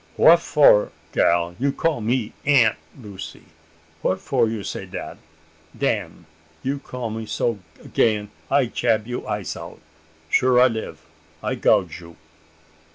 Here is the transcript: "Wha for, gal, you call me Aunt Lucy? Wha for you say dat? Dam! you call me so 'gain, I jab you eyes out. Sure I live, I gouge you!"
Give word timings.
"Wha 0.17 0.35
for, 0.35 0.91
gal, 1.13 1.55
you 1.59 1.71
call 1.71 2.01
me 2.01 2.33
Aunt 2.43 2.75
Lucy? 2.99 3.43
Wha 4.01 4.15
for 4.15 4.49
you 4.49 4.63
say 4.63 4.87
dat? 4.87 5.19
Dam! 5.77 6.25
you 6.63 6.79
call 6.79 7.11
me 7.11 7.27
so 7.27 7.59
'gain, 7.93 8.31
I 8.49 8.65
jab 8.65 9.05
you 9.05 9.27
eyes 9.27 9.55
out. 9.55 9.79
Sure 10.27 10.59
I 10.59 10.69
live, 10.69 11.05
I 11.43 11.53
gouge 11.53 11.99
you!" 12.01 12.15